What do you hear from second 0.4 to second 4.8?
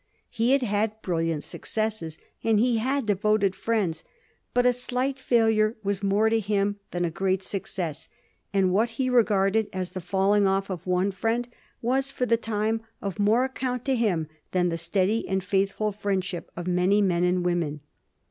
had had brilliant successes, and he had devoted friends, but a